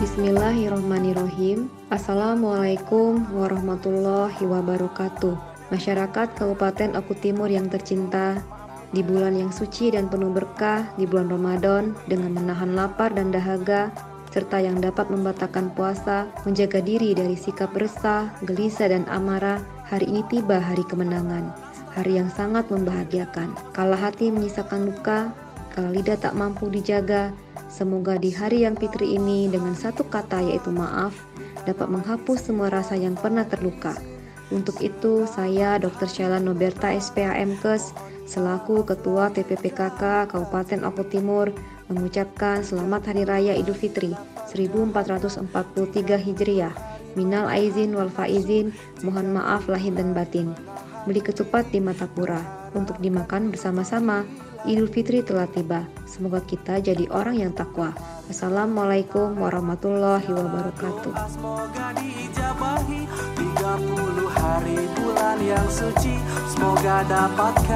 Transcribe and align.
Bismillahirrohmanirrohim 0.00 1.68
Assalamualaikum 1.92 3.20
warahmatullahi 3.36 4.40
wabarakatuh. 4.48 5.36
Masyarakat 5.68 6.40
Kabupaten 6.40 6.96
Oku 6.96 7.12
Timur 7.20 7.52
yang 7.52 7.68
tercinta 7.68 8.40
Di 8.96 9.04
bulan 9.04 9.36
yang 9.36 9.52
suci 9.52 9.92
dan 9.92 10.08
penuh 10.08 10.32
berkah 10.32 10.88
Di 10.96 11.04
bulan 11.04 11.28
Ramadan 11.28 11.92
Dengan 12.08 12.32
menahan 12.32 12.72
lapar 12.72 13.12
dan 13.12 13.28
dahaga 13.28 13.92
Serta 14.32 14.64
yang 14.64 14.80
dapat 14.80 15.12
membatalkan 15.12 15.68
puasa 15.76 16.32
Menjaga 16.48 16.80
diri 16.80 17.12
dari 17.12 17.36
sikap 17.36 17.76
resah, 17.76 18.32
gelisah 18.48 18.88
dan 18.88 19.04
amarah 19.04 19.60
Hari 19.84 20.08
ini 20.08 20.24
tiba 20.32 20.64
hari 20.64 20.80
kemenangan 20.88 21.52
Hari 21.92 22.24
yang 22.24 22.32
sangat 22.32 22.72
membahagiakan. 22.72 23.52
Kala 23.76 24.00
hati 24.00 24.32
menyisakan 24.32 24.96
luka 24.96 25.28
Kala 25.76 25.92
lidah 25.92 26.16
tak 26.16 26.32
mampu 26.32 26.72
dijaga 26.72 27.36
Semoga 27.70 28.18
di 28.18 28.34
hari 28.34 28.66
yang 28.66 28.74
fitri 28.74 29.14
ini 29.14 29.46
dengan 29.46 29.78
satu 29.78 30.02
kata 30.10 30.42
yaitu 30.42 30.74
maaf 30.74 31.14
dapat 31.62 31.86
menghapus 31.86 32.50
semua 32.50 32.66
rasa 32.66 32.98
yang 32.98 33.14
pernah 33.14 33.46
terluka. 33.46 33.94
Untuk 34.50 34.82
itu, 34.82 35.30
saya 35.30 35.78
Dr. 35.78 36.10
Sheila 36.10 36.42
Noberta 36.42 36.90
SPAM 36.90 37.54
Kes 37.62 37.94
selaku 38.26 38.82
Ketua 38.82 39.30
TPPKK 39.30 40.26
Kabupaten 40.26 40.82
Oku 40.82 41.06
Timur 41.06 41.54
mengucapkan 41.86 42.66
Selamat 42.66 43.06
Hari 43.06 43.22
Raya 43.22 43.54
Idul 43.54 43.78
Fitri 43.78 44.10
1443 44.50 45.46
Hijriah. 46.18 46.74
Minal 47.14 47.46
aizin 47.50 47.94
wal 47.94 48.10
faizin, 48.10 48.74
mohon 49.06 49.30
maaf 49.34 49.70
lahir 49.70 49.94
dan 49.94 50.10
batin. 50.10 50.50
Beli 51.06 51.22
ketupat 51.22 51.70
di 51.70 51.78
Matapura 51.78 52.70
untuk 52.74 52.98
dimakan 52.98 53.54
bersama-sama. 53.54 54.26
Idul 54.68 54.92
Fitri 54.92 55.24
telah 55.24 55.48
tiba. 55.48 55.88
Semoga 56.04 56.44
kita 56.44 56.84
jadi 56.84 57.08
orang 57.08 57.40
yang 57.40 57.56
takwa. 57.56 57.96
Assalamualaikum 58.28 59.40
warahmatullahi 59.40 60.28
wabarakatuh. 60.28 61.16
Semoga 61.32 61.96
diijabahi 61.96 63.08
30 63.40 64.28
hari 64.28 64.84
bulan 65.00 65.40
yang 65.40 65.64
suci. 65.64 66.20
Semoga 66.52 67.00
dapatkan 67.08 67.72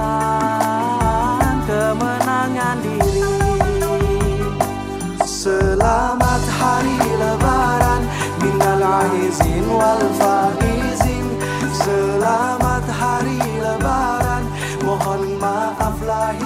kemenangan 1.64 2.76
diri. 2.84 3.24
Selamat 5.24 6.42
hari 6.60 7.00
lebaran 7.00 8.04
minal 8.44 8.84
aizin 9.08 9.64
wal 9.72 10.04
faizin. 10.20 11.32
Selamat 11.72 12.84
hari 12.92 13.40
lebaran. 13.40 14.44
Mohon 14.84 15.40
maaf 15.40 15.96
lahir 16.04 16.43